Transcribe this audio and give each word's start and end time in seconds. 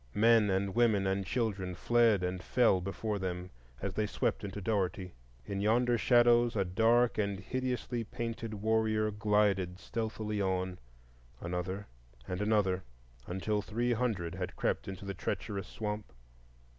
Men 0.17 0.49
and 0.49 0.73
women 0.73 1.05
and 1.05 1.23
children 1.27 1.75
fled 1.75 2.23
and 2.23 2.41
fell 2.41 2.81
before 2.81 3.19
them 3.19 3.51
as 3.83 3.93
they 3.93 4.07
swept 4.07 4.43
into 4.43 4.59
Dougherty. 4.59 5.13
In 5.45 5.61
yonder 5.61 5.95
shadows 5.95 6.55
a 6.55 6.65
dark 6.65 7.19
and 7.19 7.39
hideously 7.39 8.03
painted 8.03 8.55
warrior 8.55 9.11
glided 9.11 9.77
stealthily 9.79 10.41
on,—another 10.41 11.85
and 12.27 12.41
another, 12.41 12.83
until 13.27 13.61
three 13.61 13.93
hundred 13.93 14.33
had 14.33 14.55
crept 14.55 14.87
into 14.87 15.05
the 15.05 15.13
treacherous 15.13 15.67
swamp. 15.67 16.11